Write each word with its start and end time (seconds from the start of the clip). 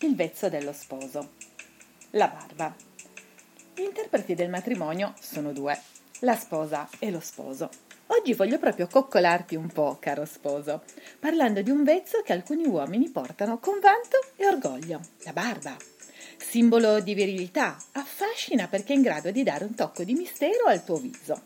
Il 0.00 0.14
vezzo 0.14 0.48
dello 0.48 0.72
sposo. 0.72 1.30
La 2.10 2.28
barba. 2.28 2.72
Gli 3.74 3.80
interpreti 3.80 4.36
del 4.36 4.48
matrimonio 4.48 5.12
sono 5.18 5.50
due, 5.52 5.76
la 6.20 6.36
sposa 6.36 6.88
e 7.00 7.10
lo 7.10 7.18
sposo. 7.18 7.68
Oggi 8.06 8.32
voglio 8.34 8.60
proprio 8.60 8.86
coccolarti 8.86 9.56
un 9.56 9.66
po', 9.66 9.96
caro 9.98 10.24
sposo, 10.24 10.84
parlando 11.18 11.62
di 11.62 11.70
un 11.70 11.82
vezzo 11.82 12.22
che 12.22 12.32
alcuni 12.32 12.64
uomini 12.64 13.08
portano 13.08 13.58
con 13.58 13.80
vanto 13.80 14.18
e 14.36 14.46
orgoglio, 14.46 15.00
la 15.24 15.32
barba. 15.32 15.76
Simbolo 16.36 17.00
di 17.00 17.14
virilità, 17.14 17.76
affascina 17.92 18.68
perché 18.68 18.92
è 18.92 18.96
in 18.96 19.02
grado 19.02 19.32
di 19.32 19.42
dare 19.42 19.64
un 19.64 19.74
tocco 19.74 20.04
di 20.04 20.14
mistero 20.14 20.66
al 20.66 20.84
tuo 20.84 20.98
viso. 20.98 21.42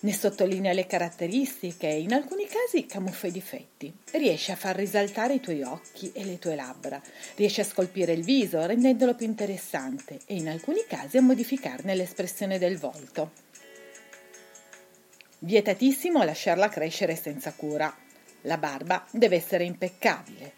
Ne 0.00 0.12
sottolinea 0.12 0.72
le 0.72 0.86
caratteristiche 0.86 1.88
e 1.88 2.00
in 2.00 2.12
alcuni 2.12 2.46
casi 2.46 2.86
camuffa 2.86 3.26
i 3.26 3.32
difetti. 3.32 3.92
Riesce 4.12 4.52
a 4.52 4.56
far 4.56 4.76
risaltare 4.76 5.34
i 5.34 5.40
tuoi 5.40 5.62
occhi 5.62 6.12
e 6.12 6.24
le 6.24 6.38
tue 6.38 6.54
labbra, 6.54 7.02
riesce 7.34 7.62
a 7.62 7.64
scolpire 7.64 8.12
il 8.12 8.22
viso 8.22 8.64
rendendolo 8.64 9.16
più 9.16 9.26
interessante 9.26 10.20
e 10.26 10.36
in 10.36 10.48
alcuni 10.48 10.84
casi 10.86 11.16
a 11.16 11.22
modificarne 11.22 11.96
l'espressione 11.96 12.58
del 12.58 12.78
volto. 12.78 13.32
Vietatissimo 15.40 16.22
lasciarla 16.22 16.68
crescere 16.68 17.16
senza 17.16 17.52
cura. 17.54 17.92
La 18.42 18.58
barba 18.58 19.04
deve 19.10 19.34
essere 19.34 19.64
impeccabile, 19.64 20.52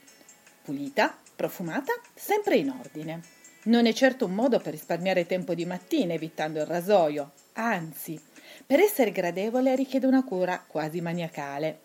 pulita, 0.63 1.19
profumata, 1.35 1.95
sempre 2.15 2.57
in 2.57 2.69
ordine. 2.69 3.23
Non 3.65 3.87
è 3.87 3.93
certo 3.95 4.27
un 4.27 4.33
modo 4.33 4.59
per 4.59 4.73
risparmiare 4.73 5.25
tempo 5.25 5.55
di 5.55 5.65
mattina 5.65 6.13
evitando 6.13 6.61
il 6.61 6.67
rasoio, 6.67 7.33
anzi, 7.55 8.19
per 8.71 8.79
essere 8.79 9.11
gradevole 9.11 9.75
richiede 9.75 10.07
una 10.07 10.23
cura 10.23 10.63
quasi 10.65 11.01
maniacale. 11.01 11.81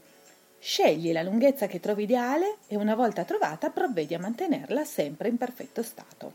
Scegli 0.60 1.12
la 1.12 1.24
lunghezza 1.24 1.66
che 1.66 1.80
trovi 1.80 2.04
ideale 2.04 2.58
e 2.68 2.76
una 2.76 2.94
volta 2.94 3.24
trovata 3.24 3.72
provvedi 3.72 4.14
a 4.14 4.20
mantenerla 4.20 4.86
sempre 4.86 5.28
in 5.30 5.38
perfetto 5.38 5.82
stato. 5.82 6.32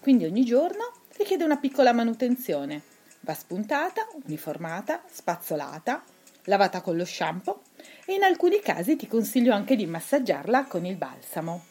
Quindi 0.00 0.24
ogni 0.24 0.44
giorno 0.44 0.90
richiede 1.16 1.44
una 1.44 1.56
piccola 1.56 1.92
manutenzione. 1.92 2.82
Va 3.20 3.32
spuntata, 3.32 4.08
uniformata, 4.24 5.04
spazzolata, 5.08 6.02
lavata 6.46 6.80
con 6.80 6.96
lo 6.96 7.04
shampoo 7.04 7.62
e 8.04 8.14
in 8.14 8.24
alcuni 8.24 8.58
casi 8.58 8.96
ti 8.96 9.06
consiglio 9.06 9.54
anche 9.54 9.76
di 9.76 9.86
massaggiarla 9.86 10.64
con 10.64 10.84
il 10.84 10.96
balsamo. 10.96 11.64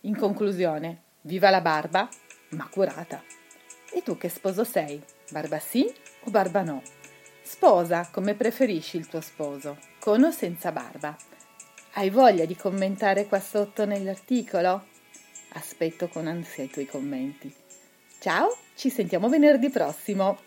In 0.00 0.16
conclusione, 0.16 1.02
viva 1.20 1.50
la 1.50 1.60
barba, 1.60 2.08
ma 2.52 2.66
curata. 2.70 3.22
E 3.92 4.02
tu 4.02 4.16
che 4.16 4.30
sposo 4.30 4.64
sei? 4.64 5.02
Barba 5.28 5.58
sì 5.58 5.92
o 6.24 6.30
barba 6.30 6.62
no? 6.62 6.82
Sposa 7.42 8.08
come 8.10 8.34
preferisci 8.34 8.96
il 8.96 9.08
tuo 9.08 9.20
sposo, 9.20 9.78
con 9.98 10.22
o 10.22 10.30
senza 10.30 10.72
barba. 10.72 11.16
Hai 11.94 12.10
voglia 12.10 12.44
di 12.44 12.54
commentare 12.54 13.26
qua 13.26 13.40
sotto 13.40 13.84
nell'articolo? 13.84 14.86
Aspetto 15.54 16.08
con 16.08 16.26
ansia 16.26 16.64
i 16.64 16.70
tuoi 16.70 16.86
commenti. 16.86 17.52
Ciao, 18.20 18.56
ci 18.76 18.90
sentiamo 18.90 19.28
venerdì 19.28 19.70
prossimo. 19.70 20.38